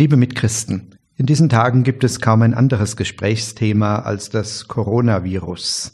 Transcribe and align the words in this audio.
Liebe 0.00 0.16
Mitchristen, 0.16 0.94
in 1.16 1.26
diesen 1.26 1.48
Tagen 1.48 1.82
gibt 1.82 2.04
es 2.04 2.20
kaum 2.20 2.42
ein 2.42 2.54
anderes 2.54 2.96
Gesprächsthema 2.96 3.96
als 3.98 4.30
das 4.30 4.68
Coronavirus. 4.68 5.92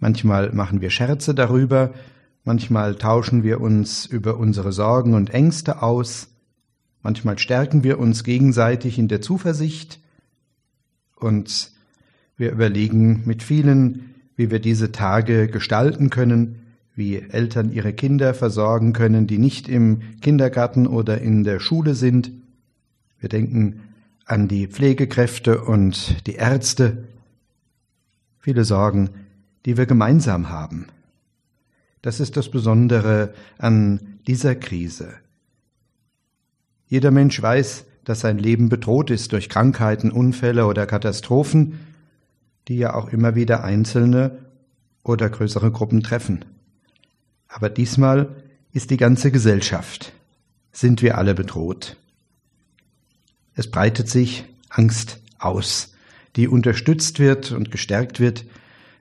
Manchmal 0.00 0.50
machen 0.52 0.80
wir 0.80 0.90
Scherze 0.90 1.32
darüber, 1.32 1.94
manchmal 2.42 2.96
tauschen 2.96 3.44
wir 3.44 3.60
uns 3.60 4.06
über 4.06 4.38
unsere 4.38 4.72
Sorgen 4.72 5.14
und 5.14 5.30
Ängste 5.30 5.82
aus, 5.82 6.30
manchmal 7.04 7.38
stärken 7.38 7.84
wir 7.84 8.00
uns 8.00 8.24
gegenseitig 8.24 8.98
in 8.98 9.06
der 9.06 9.20
Zuversicht 9.20 10.00
und 11.14 11.70
wir 12.36 12.50
überlegen 12.50 13.22
mit 13.24 13.44
vielen, 13.44 14.16
wie 14.34 14.50
wir 14.50 14.58
diese 14.58 14.90
Tage 14.90 15.46
gestalten 15.46 16.10
können, 16.10 16.56
wie 16.96 17.18
Eltern 17.18 17.70
ihre 17.70 17.92
Kinder 17.92 18.34
versorgen 18.34 18.92
können, 18.92 19.28
die 19.28 19.38
nicht 19.38 19.68
im 19.68 20.00
Kindergarten 20.22 20.88
oder 20.88 21.20
in 21.20 21.44
der 21.44 21.60
Schule 21.60 21.94
sind, 21.94 22.32
wir 23.18 23.28
denken 23.28 23.82
an 24.24 24.48
die 24.48 24.66
Pflegekräfte 24.66 25.62
und 25.62 26.26
die 26.26 26.34
Ärzte. 26.34 27.04
Viele 28.38 28.64
Sorgen, 28.64 29.10
die 29.64 29.76
wir 29.76 29.86
gemeinsam 29.86 30.48
haben. 30.50 30.86
Das 32.02 32.20
ist 32.20 32.36
das 32.36 32.50
Besondere 32.50 33.34
an 33.58 34.18
dieser 34.26 34.54
Krise. 34.54 35.14
Jeder 36.86 37.10
Mensch 37.10 37.40
weiß, 37.40 37.84
dass 38.04 38.20
sein 38.20 38.38
Leben 38.38 38.68
bedroht 38.68 39.10
ist 39.10 39.32
durch 39.32 39.48
Krankheiten, 39.48 40.12
Unfälle 40.12 40.66
oder 40.66 40.86
Katastrophen, 40.86 41.80
die 42.68 42.76
ja 42.76 42.94
auch 42.94 43.12
immer 43.12 43.34
wieder 43.34 43.64
einzelne 43.64 44.38
oder 45.02 45.28
größere 45.28 45.72
Gruppen 45.72 46.02
treffen. 46.02 46.44
Aber 47.48 47.68
diesmal 47.68 48.36
ist 48.72 48.90
die 48.90 48.96
ganze 48.96 49.32
Gesellschaft, 49.32 50.12
sind 50.70 51.02
wir 51.02 51.18
alle 51.18 51.34
bedroht. 51.34 51.96
Es 53.56 53.70
breitet 53.70 54.08
sich 54.08 54.44
Angst 54.68 55.20
aus, 55.38 55.94
die 56.36 56.46
unterstützt 56.46 57.18
wird 57.18 57.52
und 57.52 57.70
gestärkt 57.70 58.20
wird 58.20 58.44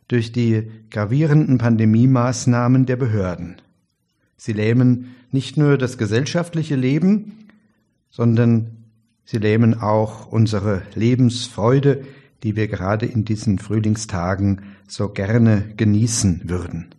durch 0.07 0.31
die 0.31 0.71
gravierenden 0.89 1.57
Pandemiemaßnahmen 1.57 2.85
der 2.85 2.95
Behörden. 2.95 3.57
Sie 4.37 4.53
lähmen 4.53 5.15
nicht 5.31 5.57
nur 5.57 5.77
das 5.77 5.97
gesellschaftliche 5.97 6.75
Leben, 6.75 7.49
sondern 8.09 8.71
sie 9.25 9.37
lähmen 9.37 9.79
auch 9.81 10.31
unsere 10.31 10.83
Lebensfreude, 10.93 12.05
die 12.43 12.55
wir 12.55 12.69
gerade 12.69 13.05
in 13.05 13.25
diesen 13.25 13.59
Frühlingstagen 13.59 14.61
so 14.87 15.09
gerne 15.09 15.65
genießen 15.75 16.41
würden. 16.45 16.95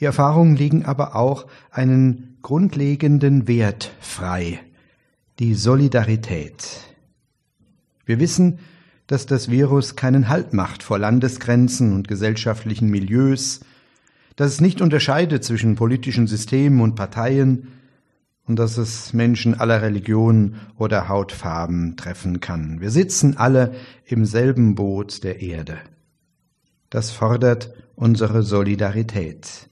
Die 0.00 0.06
Erfahrungen 0.06 0.56
legen 0.56 0.84
aber 0.86 1.16
auch 1.16 1.46
einen 1.70 2.38
grundlegenden 2.40 3.46
Wert 3.46 3.92
frei, 4.00 4.60
die 5.38 5.54
Solidarität. 5.54 6.80
Wir 8.04 8.20
wissen, 8.20 8.58
dass 9.06 9.26
das 9.26 9.50
Virus 9.50 9.96
keinen 9.96 10.28
Halt 10.28 10.52
macht 10.52 10.82
vor 10.82 10.98
Landesgrenzen 10.98 11.92
und 11.94 12.08
gesellschaftlichen 12.08 12.88
Milieus, 12.88 13.60
dass 14.36 14.52
es 14.52 14.60
nicht 14.60 14.80
unterscheidet 14.80 15.44
zwischen 15.44 15.74
politischen 15.74 16.26
Systemen 16.26 16.80
und 16.80 16.94
Parteien 16.94 17.68
und 18.46 18.58
dass 18.58 18.76
es 18.76 19.12
Menschen 19.12 19.58
aller 19.58 19.82
Religionen 19.82 20.56
oder 20.76 21.08
Hautfarben 21.08 21.96
treffen 21.96 22.40
kann. 22.40 22.80
Wir 22.80 22.90
sitzen 22.90 23.36
alle 23.36 23.74
im 24.04 24.24
selben 24.24 24.74
Boot 24.74 25.24
der 25.24 25.40
Erde. 25.40 25.78
Das 26.90 27.10
fordert 27.10 27.72
unsere 27.94 28.42
Solidarität. 28.42 29.68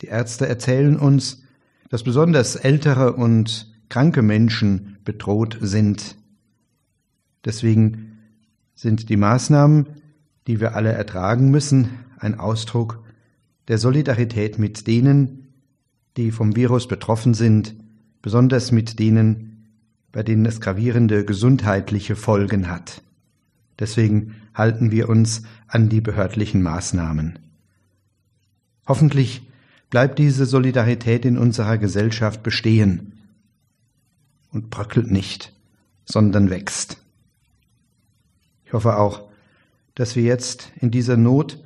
Die 0.00 0.06
Ärzte 0.06 0.48
erzählen 0.48 0.98
uns, 0.98 1.42
dass 1.88 2.02
besonders 2.02 2.56
ältere 2.56 3.12
und 3.12 3.71
kranke 3.92 4.22
Menschen 4.22 4.96
bedroht 5.04 5.58
sind. 5.60 6.16
Deswegen 7.44 8.16
sind 8.74 9.10
die 9.10 9.18
Maßnahmen, 9.18 9.86
die 10.46 10.60
wir 10.60 10.74
alle 10.74 10.92
ertragen 10.92 11.50
müssen, 11.50 11.90
ein 12.18 12.40
Ausdruck 12.40 13.04
der 13.68 13.76
Solidarität 13.76 14.58
mit 14.58 14.86
denen, 14.86 15.52
die 16.16 16.30
vom 16.30 16.56
Virus 16.56 16.88
betroffen 16.88 17.34
sind, 17.34 17.74
besonders 18.22 18.72
mit 18.72 18.98
denen, 18.98 19.66
bei 20.10 20.22
denen 20.22 20.46
es 20.46 20.62
gravierende 20.62 21.26
gesundheitliche 21.26 22.16
Folgen 22.16 22.70
hat. 22.70 23.02
Deswegen 23.78 24.36
halten 24.54 24.90
wir 24.90 25.10
uns 25.10 25.42
an 25.68 25.90
die 25.90 26.00
behördlichen 26.00 26.62
Maßnahmen. 26.62 27.38
Hoffentlich 28.86 29.42
bleibt 29.90 30.18
diese 30.18 30.46
Solidarität 30.46 31.26
in 31.26 31.36
unserer 31.36 31.76
Gesellschaft 31.76 32.42
bestehen 32.42 33.18
und 34.52 34.70
bröckelt 34.70 35.10
nicht, 35.10 35.52
sondern 36.04 36.50
wächst. 36.50 36.98
Ich 38.64 38.72
hoffe 38.72 38.96
auch, 38.96 39.28
dass 39.94 40.16
wir 40.16 40.22
jetzt 40.22 40.72
in 40.80 40.90
dieser 40.90 41.16
Not 41.16 41.62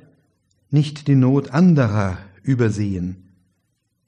nicht 0.69 1.07
die 1.07 1.15
Not 1.15 1.51
anderer 1.51 2.17
übersehen. 2.43 3.27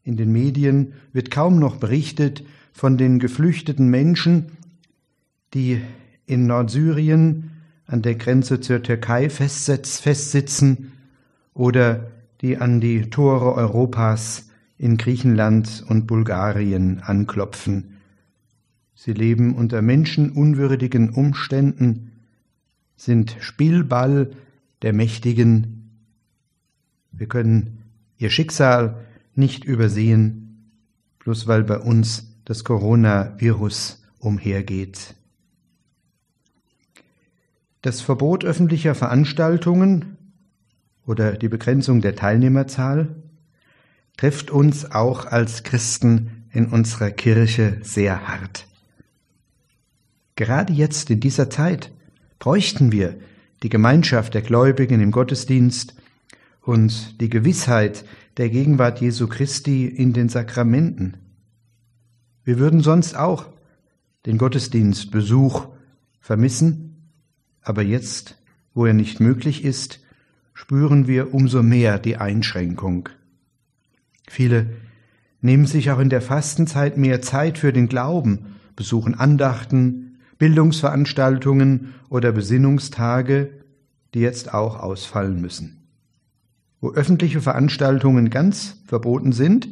In 0.04 0.18
den 0.18 0.32
Medien 0.32 0.94
wird 1.14 1.32
kaum 1.32 1.60
noch 1.60 1.78
berichtet 1.78 2.44
von 2.74 2.98
den 2.98 3.20
geflüchteten 3.20 3.90
Menschen, 3.90 4.52
die 5.54 5.82
in 6.26 6.48
Nordsyrien 6.48 7.52
an 7.86 8.02
der 8.02 8.16
Grenze 8.16 8.60
zur 8.60 8.84
Türkei 8.84 9.30
festsitzen 9.30 10.92
oder 11.54 12.12
die 12.42 12.58
an 12.58 12.80
die 12.80 13.10
Tore 13.10 13.54
Europas 13.56 14.50
in 14.78 14.98
Griechenland 14.98 15.84
und 15.88 16.08
Bulgarien 16.08 17.00
anklopfen. 17.00 17.99
Sie 19.02 19.14
leben 19.14 19.56
unter 19.56 19.82
menschenunwürdigen 19.82 21.12
Umständen, 21.12 22.12
sind 22.98 23.38
Spielball 23.40 24.32
der 24.82 24.92
Mächtigen. 24.92 25.90
Wir 27.14 27.28
können 27.28 27.78
ihr 28.18 28.30
Schicksal 28.30 29.06
nicht 29.36 29.64
übersehen, 29.64 30.74
bloß 31.20 31.48
weil 31.48 31.64
bei 31.64 31.78
uns 31.78 32.28
das 32.44 32.66
Coronavirus 32.66 34.04
umhergeht. 34.20 35.16
Das 37.82 38.02
Verbot 38.02 38.44
öffentlicher 38.44 38.96
Veranstaltungen 38.96 40.18
oder 41.06 41.38
die 41.38 41.48
Begrenzung 41.48 42.02
der 42.02 42.18
Teilnehmerzahl 42.18 43.16
trifft 44.18 44.52
uns 44.52 44.92
auch 44.92 45.26
als 45.26 45.64
Christen 45.64 46.44
in 46.52 46.66
unserer 46.66 47.12
Kirche 47.12 47.78
sehr 47.82 48.28
hart. 48.28 48.69
Gerade 50.40 50.72
jetzt 50.72 51.10
in 51.10 51.20
dieser 51.20 51.50
Zeit 51.50 51.92
bräuchten 52.40 52.94
wir 52.94 53.18
die 53.62 53.68
Gemeinschaft 53.68 54.34
der 54.34 54.42
Gläubigen 54.42 55.02
im 55.02 55.12
Gottesdienst 55.12 55.96
und 56.62 57.20
die 57.20 57.28
Gewissheit 57.28 58.06
der 58.38 58.50
Gegenwart 58.50 59.02
Jesu 59.02 59.28
Christi 59.28 59.86
in 59.86 60.14
den 60.14 60.30
Sakramenten. 60.30 61.18
Wir 62.46 62.58
würden 62.58 62.80
sonst 62.80 63.18
auch 63.18 63.48
den 64.26 64.38
Gottesdienstbesuch 64.38 65.68
vermissen, 66.22 67.12
aber 67.62 67.82
jetzt, 67.82 68.38
wo 68.74 68.86
er 68.86 68.94
nicht 68.94 69.20
möglich 69.20 69.66
ist, 69.66 70.00
spüren 70.54 71.06
wir 71.06 71.34
umso 71.34 71.64
mehr 71.64 72.00
die 72.00 72.16
Einschränkung. 72.16 73.10
Viele 74.30 74.68
nehmen 75.42 75.66
sich 75.66 75.92
auch 75.92 76.00
in 76.00 76.10
der 76.10 76.22
Fastenzeit 76.22 76.98
mehr 76.98 77.22
Zeit 77.22 77.58
für 77.58 77.74
den 77.74 77.90
Glauben, 77.90 78.56
besuchen 78.78 79.16
Andachten, 79.16 80.09
Bildungsveranstaltungen 80.40 81.94
oder 82.10 82.32
Besinnungstage, 82.32 83.52
die 84.14 84.22
jetzt 84.22 84.54
auch 84.54 84.80
ausfallen 84.80 85.40
müssen. 85.40 85.88
Wo 86.82 86.92
öffentliche 86.92 87.42
Veranstaltungen 87.42 88.30
ganz 88.30 88.78
verboten 88.88 89.34
sind, 89.34 89.70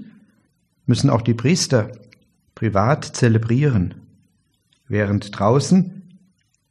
müssen 0.85 1.09
auch 1.09 1.21
die 1.21 1.33
Priester 1.33 1.91
privat 2.53 3.05
zelebrieren, 3.05 3.95
während 4.87 5.37
draußen 5.37 6.03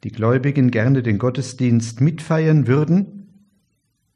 die 0.05 0.13
Gläubigen 0.13 0.71
gerne 0.71 1.03
den 1.03 1.19
Gottesdienst 1.19 2.01
mitfeiern 2.01 2.67
würden, 2.67 3.29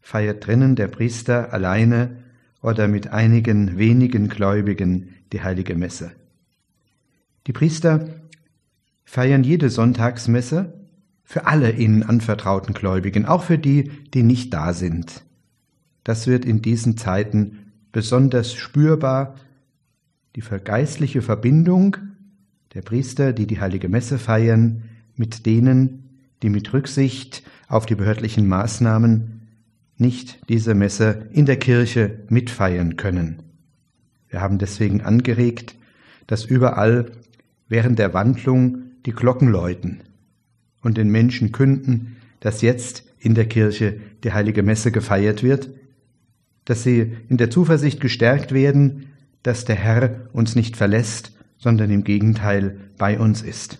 feiert 0.00 0.46
drinnen 0.46 0.76
der 0.76 0.88
Priester 0.88 1.52
alleine 1.52 2.18
oder 2.62 2.86
mit 2.86 3.08
einigen 3.08 3.78
wenigen 3.78 4.28
Gläubigen 4.28 5.14
die 5.32 5.42
heilige 5.42 5.74
Messe. 5.74 6.12
Die 7.46 7.52
Priester 7.52 8.08
feiern 9.10 9.42
jede 9.42 9.70
Sonntagsmesse 9.70 10.72
für 11.24 11.46
alle 11.46 11.72
ihnen 11.72 12.04
anvertrauten 12.04 12.74
Gläubigen, 12.74 13.26
auch 13.26 13.42
für 13.42 13.58
die, 13.58 13.90
die 14.14 14.22
nicht 14.22 14.54
da 14.54 14.72
sind. 14.72 15.24
Das 16.04 16.28
wird 16.28 16.44
in 16.44 16.62
diesen 16.62 16.96
Zeiten 16.96 17.72
besonders 17.90 18.54
spürbar, 18.54 19.34
die 20.36 20.42
vergeistliche 20.42 21.22
Verbindung 21.22 21.96
der 22.72 22.82
Priester, 22.82 23.32
die 23.32 23.48
die 23.48 23.60
heilige 23.60 23.88
Messe 23.88 24.16
feiern, 24.16 24.84
mit 25.16 25.44
denen, 25.44 26.04
die 26.44 26.48
mit 26.48 26.72
Rücksicht 26.72 27.42
auf 27.66 27.86
die 27.86 27.96
behördlichen 27.96 28.46
Maßnahmen 28.46 29.42
nicht 29.96 30.38
diese 30.48 30.76
Messe 30.76 31.26
in 31.32 31.46
der 31.46 31.56
Kirche 31.56 32.20
mitfeiern 32.28 32.96
können. 32.96 33.42
Wir 34.28 34.40
haben 34.40 34.58
deswegen 34.58 35.00
angeregt, 35.00 35.74
dass 36.28 36.44
überall 36.44 37.10
während 37.66 37.98
der 37.98 38.14
Wandlung 38.14 38.84
die 39.06 39.12
Glocken 39.12 39.48
läuten 39.48 40.02
und 40.82 40.96
den 40.96 41.10
Menschen 41.10 41.52
künden, 41.52 42.16
dass 42.40 42.62
jetzt 42.62 43.04
in 43.18 43.34
der 43.34 43.46
Kirche 43.46 44.00
die 44.24 44.32
heilige 44.32 44.62
Messe 44.62 44.92
gefeiert 44.92 45.42
wird, 45.42 45.70
dass 46.64 46.82
sie 46.82 47.16
in 47.28 47.36
der 47.36 47.50
Zuversicht 47.50 48.00
gestärkt 48.00 48.52
werden, 48.52 49.06
dass 49.42 49.64
der 49.64 49.76
Herr 49.76 50.28
uns 50.32 50.54
nicht 50.54 50.76
verlässt, 50.76 51.32
sondern 51.58 51.90
im 51.90 52.04
Gegenteil 52.04 52.78
bei 52.96 53.18
uns 53.18 53.42
ist. 53.42 53.78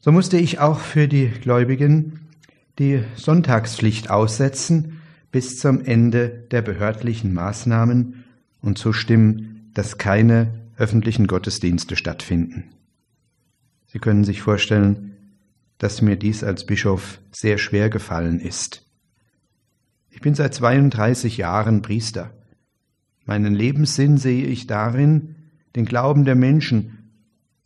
So 0.00 0.12
musste 0.12 0.38
ich 0.38 0.58
auch 0.58 0.80
für 0.80 1.08
die 1.08 1.28
Gläubigen 1.28 2.20
die 2.78 3.02
Sonntagspflicht 3.16 4.10
aussetzen 4.10 5.00
bis 5.32 5.58
zum 5.58 5.84
Ende 5.84 6.28
der 6.50 6.62
behördlichen 6.62 7.34
Maßnahmen 7.34 8.24
und 8.62 8.78
zustimmen, 8.78 9.70
dass 9.74 9.98
keine 9.98 10.48
öffentlichen 10.76 11.26
Gottesdienste 11.26 11.96
stattfinden. 11.96 12.70
Sie 13.88 13.98
können 13.98 14.24
sich 14.24 14.42
vorstellen, 14.42 15.16
dass 15.78 16.02
mir 16.02 16.16
dies 16.16 16.44
als 16.44 16.66
Bischof 16.66 17.20
sehr 17.32 17.58
schwer 17.58 17.88
gefallen 17.88 18.38
ist. 18.38 18.84
Ich 20.10 20.20
bin 20.20 20.34
seit 20.34 20.54
32 20.54 21.38
Jahren 21.38 21.82
Priester. 21.82 22.30
Meinen 23.24 23.54
Lebenssinn 23.54 24.18
sehe 24.18 24.46
ich 24.46 24.66
darin, 24.66 25.36
den 25.76 25.84
Glauben 25.84 26.24
der 26.24 26.34
Menschen 26.34 27.10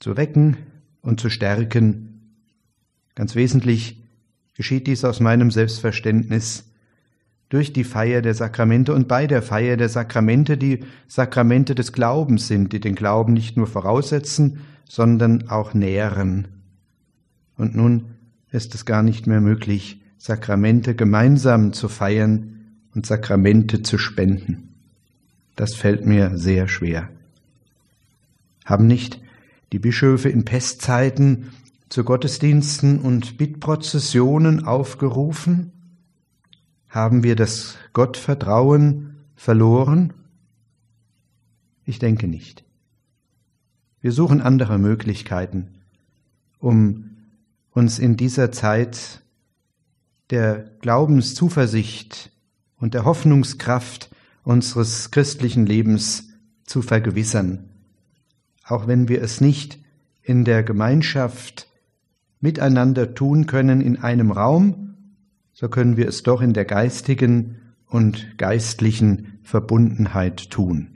zu 0.00 0.16
wecken 0.16 0.56
und 1.00 1.20
zu 1.20 1.30
stärken. 1.30 2.36
Ganz 3.14 3.34
wesentlich 3.34 4.02
geschieht 4.54 4.86
dies 4.86 5.04
aus 5.04 5.20
meinem 5.20 5.50
Selbstverständnis 5.50 6.70
durch 7.48 7.72
die 7.72 7.84
Feier 7.84 8.22
der 8.22 8.34
Sakramente 8.34 8.94
und 8.94 9.08
bei 9.08 9.26
der 9.26 9.42
Feier 9.42 9.76
der 9.76 9.88
Sakramente, 9.88 10.56
die 10.56 10.84
Sakramente 11.06 11.74
des 11.74 11.92
Glaubens 11.92 12.48
sind, 12.48 12.72
die 12.72 12.80
den 12.80 12.94
Glauben 12.94 13.32
nicht 13.32 13.56
nur 13.56 13.66
voraussetzen, 13.66 14.60
sondern 14.92 15.48
auch 15.48 15.72
nähren. 15.72 16.48
Und 17.56 17.74
nun 17.74 18.10
ist 18.50 18.74
es 18.74 18.84
gar 18.84 19.02
nicht 19.02 19.26
mehr 19.26 19.40
möglich, 19.40 20.02
Sakramente 20.18 20.94
gemeinsam 20.94 21.72
zu 21.72 21.88
feiern 21.88 22.76
und 22.94 23.06
Sakramente 23.06 23.80
zu 23.82 23.96
spenden. 23.96 24.74
Das 25.56 25.74
fällt 25.74 26.04
mir 26.04 26.36
sehr 26.36 26.68
schwer. 26.68 27.08
Haben 28.66 28.86
nicht 28.86 29.18
die 29.72 29.78
Bischöfe 29.78 30.28
in 30.28 30.44
Pestzeiten 30.44 31.52
zu 31.88 32.04
Gottesdiensten 32.04 32.98
und 32.98 33.38
Bittprozessionen 33.38 34.66
aufgerufen? 34.66 35.72
Haben 36.90 37.22
wir 37.22 37.34
das 37.34 37.78
Gottvertrauen 37.94 39.16
verloren? 39.36 40.12
Ich 41.86 41.98
denke 41.98 42.28
nicht. 42.28 42.62
Wir 44.02 44.10
suchen 44.10 44.40
andere 44.42 44.78
Möglichkeiten, 44.78 45.68
um 46.58 47.10
uns 47.70 48.00
in 48.00 48.16
dieser 48.16 48.50
Zeit 48.50 49.22
der 50.30 50.70
Glaubenszuversicht 50.80 52.32
und 52.76 52.94
der 52.94 53.04
Hoffnungskraft 53.04 54.10
unseres 54.42 55.12
christlichen 55.12 55.66
Lebens 55.66 56.30
zu 56.64 56.82
vergewissern, 56.82 57.68
auch 58.64 58.88
wenn 58.88 59.08
wir 59.08 59.22
es 59.22 59.40
nicht 59.40 59.78
in 60.22 60.44
der 60.44 60.64
Gemeinschaft 60.64 61.68
miteinander 62.40 63.14
tun 63.14 63.46
können 63.46 63.80
in 63.80 64.00
einem 64.00 64.32
Raum, 64.32 64.96
so 65.52 65.68
können 65.68 65.96
wir 65.96 66.08
es 66.08 66.24
doch 66.24 66.42
in 66.42 66.54
der 66.54 66.64
geistigen 66.64 67.60
und 67.86 68.36
geistlichen 68.36 69.38
Verbundenheit 69.44 70.50
tun. 70.50 70.91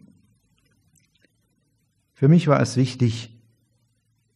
Für 2.19 2.29
mich 2.29 2.49
war 2.49 2.63
es 2.63 2.79
wichtig, 2.79 3.39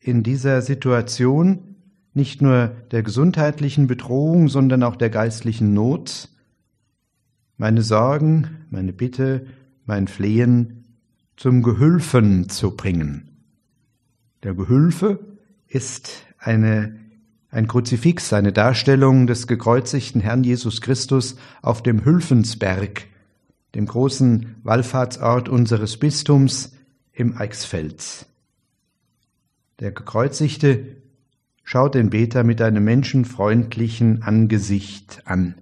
in 0.01 0.23
dieser 0.23 0.61
Situation 0.61 1.77
nicht 2.13 2.43
nur 2.43 2.69
der 2.91 3.03
gesundheitlichen 3.03 3.87
Bedrohung, 3.87 4.49
sondern 4.49 4.83
auch 4.83 4.97
der 4.97 5.09
geistlichen 5.09 5.73
Not, 5.73 6.29
meine 7.57 7.81
Sorgen, 7.81 8.67
meine 8.69 8.93
Bitte, 8.93 9.47
mein 9.87 10.09
Flehen 10.09 10.85
zum 11.37 11.63
Gehülfen 11.63 12.51
zu 12.51 12.77
bringen. 12.77 13.31
Der 14.43 14.53
Gehülfe 14.53 15.19
ist 15.67 16.27
eine 16.39 17.01
ein 17.51 17.67
Kruzifix, 17.67 18.35
eine 18.35 18.53
Darstellung 18.53 19.27
des 19.27 19.47
gekreuzigten 19.47 20.21
Herrn 20.21 20.45
Jesus 20.45 20.83
Christus 20.83 21.37
auf 21.63 21.83
dem 21.83 22.05
Hülfensberg, 22.05 23.07
dem 23.75 23.87
großen 23.87 24.57
Wallfahrtsort 24.65 25.49
unseres 25.49 25.97
Bistums 25.97 26.75
im 27.21 27.37
Eichsfeld. 27.37 28.27
Der 29.79 29.93
Gekreuzigte 29.93 30.97
schaut 31.63 31.95
den 31.95 32.11
Beter 32.11 32.45
mit 32.45 32.63
einem 32.63 32.83
menschenfreundlichen 32.83 34.23
Angesicht 34.23 35.23
an. 35.27 35.55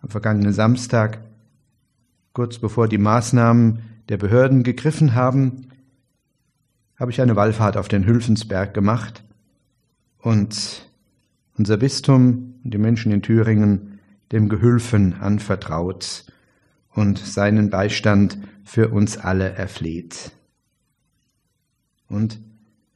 Am 0.00 0.10
vergangenen 0.10 0.52
Samstag, 0.52 1.20
kurz 2.32 2.58
bevor 2.58 2.88
die 2.88 2.98
Maßnahmen 2.98 3.82
der 4.08 4.16
Behörden 4.16 4.64
gegriffen 4.64 5.14
haben, 5.14 5.68
habe 6.96 7.12
ich 7.12 7.20
eine 7.20 7.36
Wallfahrt 7.36 7.76
auf 7.76 7.86
den 7.86 8.04
Hülfensberg 8.04 8.74
gemacht 8.74 9.22
und 10.18 10.90
unser 11.56 11.76
Bistum 11.76 12.54
und 12.64 12.74
die 12.74 12.78
Menschen 12.78 13.12
in 13.12 13.22
Thüringen 13.22 14.00
dem 14.32 14.48
Gehülfen 14.48 15.14
anvertraut 15.20 16.24
und 16.90 17.18
seinen 17.18 17.70
Beistand 17.70 18.38
für 18.64 18.88
uns 18.88 19.16
alle 19.18 19.50
erfleht. 19.50 20.32
Und 22.08 22.40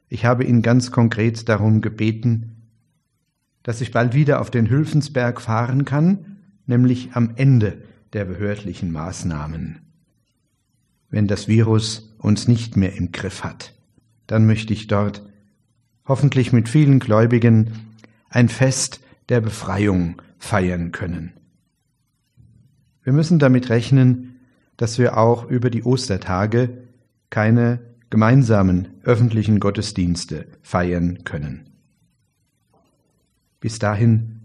ich 0.09 0.25
habe 0.25 0.43
ihn 0.43 0.61
ganz 0.61 0.91
konkret 0.91 1.47
darum 1.49 1.81
gebeten, 1.81 2.69
dass 3.63 3.81
ich 3.81 3.91
bald 3.91 4.13
wieder 4.13 4.41
auf 4.41 4.51
den 4.51 4.69
Hülfensberg 4.69 5.41
fahren 5.41 5.85
kann, 5.85 6.37
nämlich 6.65 7.11
am 7.13 7.31
Ende 7.35 7.81
der 8.11 8.25
behördlichen 8.25 8.91
Maßnahmen. 8.91 9.79
Wenn 11.09 11.27
das 11.27 11.47
Virus 11.47 12.15
uns 12.17 12.47
nicht 12.47 12.75
mehr 12.75 12.95
im 12.95 13.11
Griff 13.11 13.43
hat, 13.43 13.73
dann 14.27 14.45
möchte 14.45 14.73
ich 14.73 14.87
dort 14.87 15.23
hoffentlich 16.05 16.51
mit 16.51 16.69
vielen 16.69 16.99
Gläubigen, 16.99 17.71
ein 18.29 18.49
Fest 18.49 18.99
der 19.29 19.41
Befreiung 19.41 20.21
feiern 20.37 20.91
können. 20.91 21.33
Wir 23.03 23.13
müssen 23.13 23.39
damit 23.39 23.69
rechnen, 23.69 24.39
dass 24.77 24.97
wir 24.97 25.17
auch 25.17 25.49
über 25.49 25.69
die 25.69 25.83
Ostertage 25.83 26.87
keine 27.29 27.79
gemeinsamen 28.13 28.89
öffentlichen 29.01 29.59
Gottesdienste 29.59 30.45
feiern 30.61 31.23
können. 31.23 31.71
Bis 33.59 33.79
dahin, 33.79 34.41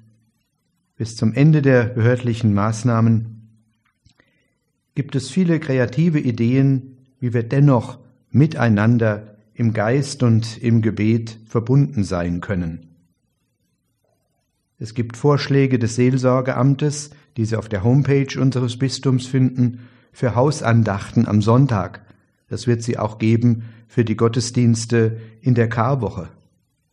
bis 0.97 1.17
zum 1.17 1.35
Ende 1.35 1.61
der 1.61 1.85
behördlichen 1.85 2.55
Maßnahmen, 2.55 3.47
gibt 4.95 5.15
es 5.17 5.29
viele 5.29 5.61
kreative 5.61 6.19
Ideen, 6.19 6.97
wie 7.21 7.35
wir 7.35 7.43
dennoch 7.43 7.99
miteinander 8.31 9.37
im 9.53 9.75
Geist 9.75 10.23
und 10.23 10.57
im 10.63 10.81
Gebet 10.81 11.39
verbunden 11.45 12.05
sein 12.05 12.41
können. 12.41 12.97
Es 14.79 14.95
gibt 14.95 15.19
Vorschläge 15.19 15.79
des 15.79 15.95
Seelsorgeamtes, 15.95 17.11
die 17.37 17.45
Sie 17.45 17.57
auf 17.57 17.69
der 17.69 17.85
Homepage 17.85 18.41
unseres 18.41 18.79
Bistums 18.79 19.27
finden, 19.27 19.81
für 20.11 20.35
Hausandachten 20.35 21.29
am 21.29 21.43
Sonntag. 21.43 22.08
Das 22.49 22.67
wird 22.67 22.83
sie 22.83 22.99
auch 22.99 23.19
geben 23.19 23.65
für 23.87 24.05
die 24.05 24.17
Gottesdienste 24.17 25.21
in 25.41 25.55
der 25.55 25.69
Karwoche. 25.69 26.29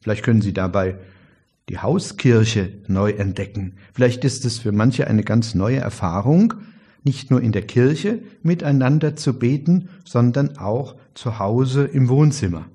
Vielleicht 0.02 0.24
können 0.24 0.42
Sie 0.42 0.54
dabei 0.54 1.00
die 1.70 1.80
Hauskirche 1.80 2.74
neu 2.88 3.12
entdecken. 3.12 3.74
Vielleicht 3.94 4.24
ist 4.24 4.46
es 4.46 4.60
für 4.60 4.72
manche 4.72 5.08
eine 5.08 5.24
ganz 5.24 5.56
neue 5.56 5.78
Erfahrung, 5.78 6.54
nicht 7.04 7.32
nur 7.32 7.42
in 7.42 7.52
der 7.52 7.64
Kirche 7.64 8.20
miteinander 8.44 9.16
zu 9.16 9.38
beten, 9.40 9.90
sondern 10.04 10.58
auch 10.58 10.96
zu 11.14 11.40
Hause 11.40 11.86
im 11.86 12.10
Wohnzimmer. 12.10 12.66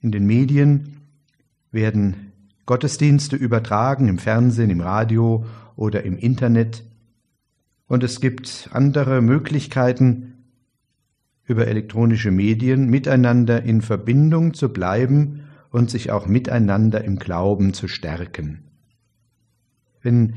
In 0.00 0.12
den 0.12 0.26
Medien 0.26 1.00
werden 1.72 2.32
Gottesdienste 2.66 3.36
übertragen, 3.36 4.08
im 4.08 4.18
Fernsehen, 4.18 4.70
im 4.70 4.80
Radio 4.80 5.44
oder 5.76 6.04
im 6.04 6.18
Internet. 6.18 6.84
Und 7.86 8.04
es 8.04 8.20
gibt 8.20 8.70
andere 8.72 9.22
Möglichkeiten, 9.22 10.35
über 11.46 11.66
elektronische 11.68 12.30
Medien 12.30 12.90
miteinander 12.90 13.62
in 13.62 13.80
Verbindung 13.80 14.54
zu 14.54 14.72
bleiben 14.72 15.44
und 15.70 15.90
sich 15.90 16.10
auch 16.10 16.26
miteinander 16.26 17.04
im 17.04 17.18
Glauben 17.18 17.72
zu 17.72 17.88
stärken. 17.88 18.64
Wenn 20.02 20.34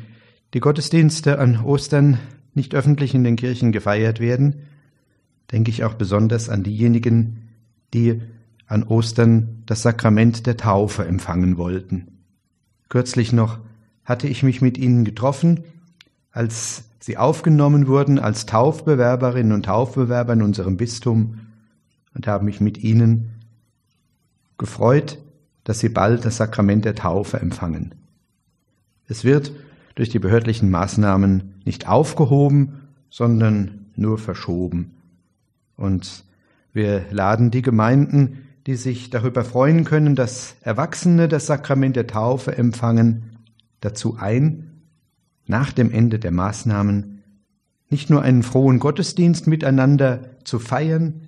die 0.53 0.59
Gottesdienste 0.59 1.39
an 1.39 1.63
Ostern 1.63 2.19
nicht 2.53 2.75
öffentlich 2.75 3.13
in 3.13 3.23
den 3.23 3.35
Kirchen 3.35 3.71
gefeiert 3.71 4.19
werden, 4.19 4.63
denke 5.51 5.71
ich 5.71 5.83
auch 5.83 5.93
besonders 5.93 6.49
an 6.49 6.63
diejenigen, 6.63 7.49
die 7.93 8.21
an 8.67 8.83
Ostern 8.83 9.63
das 9.65 9.81
Sakrament 9.81 10.45
der 10.45 10.57
Taufe 10.57 11.05
empfangen 11.05 11.57
wollten. 11.57 12.19
Kürzlich 12.87 13.33
noch 13.33 13.59
hatte 14.03 14.27
ich 14.27 14.43
mich 14.43 14.61
mit 14.61 14.77
ihnen 14.77 15.05
getroffen, 15.05 15.63
als 16.31 16.88
sie 16.99 17.17
aufgenommen 17.17 17.87
wurden 17.87 18.19
als 18.19 18.45
Taufbewerberinnen 18.45 19.53
und 19.53 19.65
Taufbewerber 19.65 20.33
in 20.33 20.41
unserem 20.41 20.77
Bistum 20.77 21.39
und 22.13 22.27
habe 22.27 22.45
mich 22.45 22.61
mit 22.61 22.77
ihnen 22.83 23.29
gefreut, 24.57 25.19
dass 25.63 25.79
sie 25.79 25.89
bald 25.89 26.25
das 26.25 26.37
Sakrament 26.37 26.85
der 26.85 26.95
Taufe 26.95 27.39
empfangen. 27.39 27.95
Es 29.07 29.23
wird 29.23 29.51
durch 29.95 30.09
die 30.09 30.19
behördlichen 30.19 30.69
Maßnahmen 30.69 31.55
nicht 31.65 31.87
aufgehoben, 31.87 32.89
sondern 33.09 33.87
nur 33.95 34.17
verschoben. 34.17 34.91
Und 35.75 36.23
wir 36.73 37.05
laden 37.09 37.51
die 37.51 37.61
Gemeinden, 37.61 38.47
die 38.67 38.75
sich 38.75 39.09
darüber 39.09 39.43
freuen 39.43 39.83
können, 39.83 40.15
dass 40.15 40.55
Erwachsene 40.61 41.27
das 41.27 41.47
Sakrament 41.47 41.95
der 41.95 42.07
Taufe 42.07 42.57
empfangen, 42.57 43.37
dazu 43.81 44.17
ein, 44.19 44.68
nach 45.49 45.73
dem 45.73 45.91
Ende 45.91 46.19
der 46.19 46.31
Maßnahmen 46.31 47.23
nicht 47.89 48.11
nur 48.11 48.21
einen 48.21 48.43
frohen 48.43 48.77
Gottesdienst 48.77 49.47
miteinander 49.47 50.29
zu 50.43 50.59
feiern, 50.59 51.27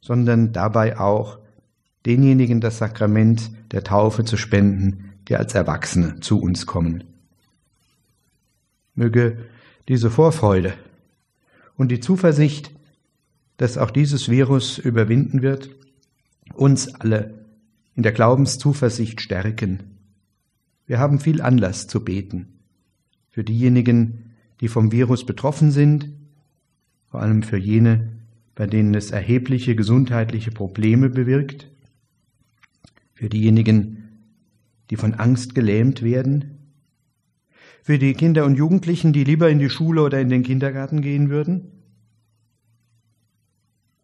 sondern 0.00 0.52
dabei 0.52 0.98
auch 0.98 1.38
denjenigen 2.06 2.62
das 2.62 2.78
Sakrament 2.78 3.50
der 3.70 3.84
Taufe 3.84 4.24
zu 4.24 4.38
spenden, 4.38 5.12
die 5.28 5.36
als 5.36 5.54
Erwachsene 5.54 6.20
zu 6.20 6.40
uns 6.40 6.64
kommen. 6.64 7.04
Möge 8.94 9.38
diese 9.88 10.10
Vorfreude 10.10 10.72
und 11.76 11.90
die 11.90 12.00
Zuversicht, 12.00 12.70
dass 13.58 13.76
auch 13.76 13.90
dieses 13.90 14.30
Virus 14.30 14.78
überwinden 14.78 15.42
wird, 15.42 15.68
uns 16.54 16.94
alle 16.94 17.44
in 17.94 18.02
der 18.02 18.12
Glaubenszuversicht 18.12 19.20
stärken. 19.20 19.98
Wir 20.86 20.98
haben 20.98 21.20
viel 21.20 21.42
Anlass 21.42 21.86
zu 21.86 22.02
beten. 22.02 22.54
Für 23.34 23.42
diejenigen, 23.42 24.30
die 24.60 24.68
vom 24.68 24.92
Virus 24.92 25.26
betroffen 25.26 25.72
sind, 25.72 26.08
vor 27.10 27.20
allem 27.20 27.42
für 27.42 27.56
jene, 27.56 28.12
bei 28.54 28.68
denen 28.68 28.94
es 28.94 29.10
erhebliche 29.10 29.74
gesundheitliche 29.74 30.52
Probleme 30.52 31.10
bewirkt, 31.10 31.68
für 33.12 33.28
diejenigen, 33.28 34.04
die 34.88 34.94
von 34.94 35.14
Angst 35.14 35.56
gelähmt 35.56 36.02
werden, 36.02 36.60
für 37.82 37.98
die 37.98 38.14
Kinder 38.14 38.44
und 38.44 38.54
Jugendlichen, 38.54 39.12
die 39.12 39.24
lieber 39.24 39.50
in 39.50 39.58
die 39.58 39.68
Schule 39.68 40.02
oder 40.02 40.20
in 40.20 40.28
den 40.28 40.44
Kindergarten 40.44 41.00
gehen 41.00 41.28
würden, 41.28 41.72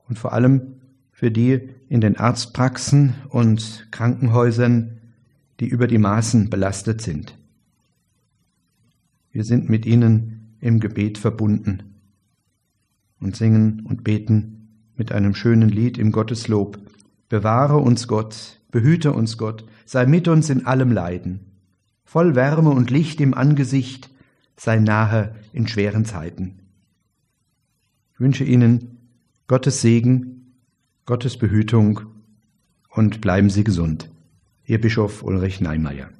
und 0.08 0.18
vor 0.18 0.32
allem 0.32 0.80
für 1.12 1.30
die 1.30 1.68
in 1.88 2.00
den 2.00 2.16
Arztpraxen 2.16 3.14
und 3.28 3.86
Krankenhäusern, 3.92 4.98
die 5.60 5.68
über 5.68 5.86
die 5.86 5.98
Maßen 5.98 6.50
belastet 6.50 7.00
sind. 7.00 7.36
Wir 9.32 9.44
sind 9.44 9.68
mit 9.68 9.86
ihnen 9.86 10.56
im 10.60 10.80
Gebet 10.80 11.18
verbunden 11.18 11.82
und 13.20 13.36
singen 13.36 13.80
und 13.84 14.02
beten 14.02 14.68
mit 14.96 15.12
einem 15.12 15.34
schönen 15.34 15.68
Lied 15.68 15.98
im 15.98 16.12
Gotteslob. 16.12 16.78
Bewahre 17.28 17.78
uns 17.78 18.08
Gott, 18.08 18.60
behüte 18.70 19.12
uns 19.12 19.38
Gott, 19.38 19.64
sei 19.84 20.06
mit 20.06 20.26
uns 20.26 20.50
in 20.50 20.66
allem 20.66 20.90
Leiden. 20.90 21.40
Voll 22.04 22.34
Wärme 22.34 22.70
und 22.70 22.90
Licht 22.90 23.20
im 23.20 23.34
Angesicht, 23.34 24.10
sei 24.56 24.78
nahe 24.78 25.36
in 25.52 25.68
schweren 25.68 26.04
Zeiten. 26.04 26.58
Ich 28.12 28.20
wünsche 28.20 28.44
Ihnen 28.44 28.98
Gottes 29.46 29.80
Segen, 29.80 30.54
Gottes 31.06 31.38
Behütung 31.38 32.00
und 32.90 33.20
bleiben 33.20 33.48
Sie 33.48 33.64
gesund. 33.64 34.10
Ihr 34.66 34.80
Bischof 34.80 35.22
Ulrich 35.22 35.60
Neimeyer. 35.60 36.10